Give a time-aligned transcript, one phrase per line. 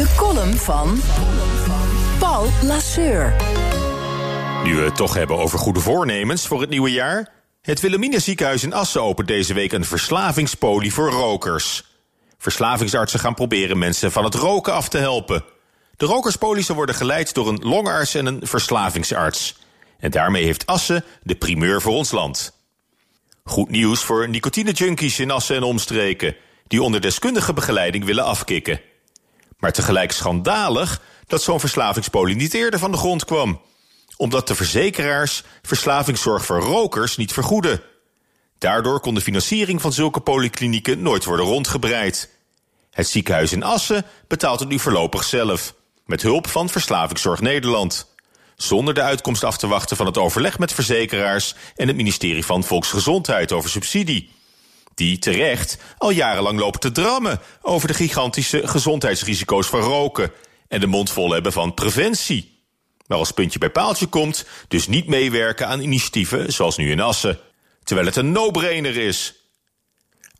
[0.00, 1.00] De column van
[2.18, 3.36] Paul Lasseur.
[4.64, 7.28] Nu we het toch hebben over goede voornemens voor het nieuwe jaar.
[7.62, 11.84] Het Wilhelmina ziekenhuis in Assen opent deze week een verslavingspolie voor rokers.
[12.38, 15.44] Verslavingsartsen gaan proberen mensen van het roken af te helpen.
[15.96, 19.56] De rokerspolissen worden geleid door een longarts en een verslavingsarts.
[19.98, 22.52] En daarmee heeft Assen de primeur voor ons land.
[23.44, 26.36] Goed nieuws voor nicotinejunkies in Assen en omstreken...
[26.66, 28.80] die onder deskundige begeleiding willen afkicken.
[29.60, 33.60] Maar tegelijk schandalig dat zo'n verslavingspolie niet eerder van de grond kwam.
[34.16, 37.82] Omdat de verzekeraars verslavingszorg voor rokers niet vergoeden.
[38.58, 42.30] Daardoor kon de financiering van zulke polyklinieken nooit worden rondgebreid.
[42.90, 45.74] Het ziekenhuis in Assen betaalt het nu voorlopig zelf...
[46.06, 48.08] met hulp van Verslavingszorg Nederland
[48.62, 52.64] zonder de uitkomst af te wachten van het overleg met verzekeraars en het ministerie van
[52.64, 54.30] Volksgezondheid over subsidie.
[55.00, 60.32] Die terecht al jarenlang lopen te drammen over de gigantische gezondheidsrisico's van roken
[60.68, 62.62] en de mond vol hebben van preventie.
[63.06, 67.38] Maar als puntje bij paaltje komt, dus niet meewerken aan initiatieven zoals nu in Assen.
[67.84, 69.34] Terwijl het een no-brainer is.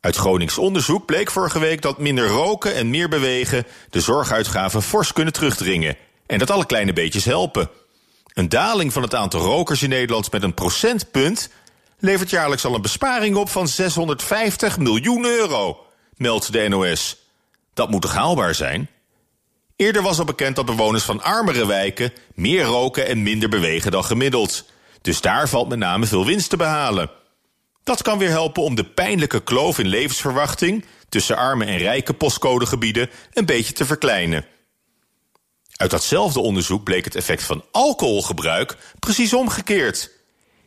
[0.00, 5.12] Uit Gronings onderzoek bleek vorige week dat minder roken en meer bewegen de zorguitgaven fors
[5.12, 5.96] kunnen terugdringen.
[6.26, 7.70] En dat alle kleine beetjes helpen.
[8.34, 11.50] Een daling van het aantal rokers in Nederland met een procentpunt
[12.00, 17.16] levert jaarlijks al een besparing op van 650 miljoen euro, meldt de NOS.
[17.74, 18.88] Dat moet toch haalbaar zijn?
[19.76, 24.04] Eerder was al bekend dat bewoners van armere wijken meer roken en minder bewegen dan
[24.04, 24.64] gemiddeld.
[25.00, 27.10] Dus daar valt met name veel winst te behalen.
[27.84, 33.10] Dat kan weer helpen om de pijnlijke kloof in levensverwachting tussen arme en rijke postcodegebieden
[33.32, 34.46] een beetje te verkleinen.
[35.76, 40.10] Uit datzelfde onderzoek bleek het effect van alcoholgebruik precies omgekeerd.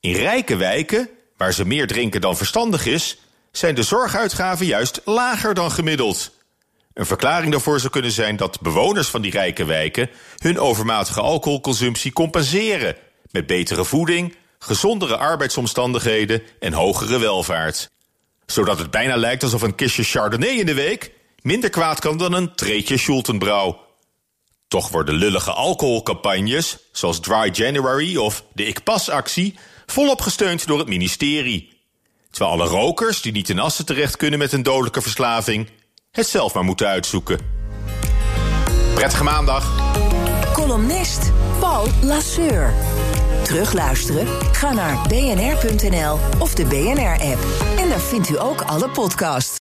[0.00, 3.18] In rijke wijken, waar ze meer drinken dan verstandig is,
[3.52, 6.34] zijn de zorguitgaven juist lager dan gemiddeld.
[6.94, 12.12] Een verklaring daarvoor zou kunnen zijn dat bewoners van die rijke wijken hun overmatige alcoholconsumptie
[12.12, 12.96] compenseren
[13.30, 17.90] met betere voeding, gezondere arbeidsomstandigheden en hogere welvaart.
[18.46, 21.12] Zodat het bijna lijkt alsof een kistje Chardonnay in de week
[21.42, 23.84] minder kwaad kan dan een treetje Schultenbrouw.
[24.68, 30.88] Toch worden lullige alcoholcampagnes, zoals Dry January of de Ik Pas-actie, volop gesteund door het
[30.88, 31.74] ministerie.
[32.30, 35.68] Terwijl alle rokers die niet in assen terecht kunnen met een dodelijke verslaving,
[36.10, 37.38] het zelf maar moeten uitzoeken.
[38.94, 39.94] Prettige maandag.
[40.52, 42.74] Columnist Paul Lasseur.
[43.42, 44.26] Terugluisteren?
[44.52, 47.38] Ga naar bnr.nl of de BNR-app.
[47.78, 49.65] En daar vindt u ook alle podcasts.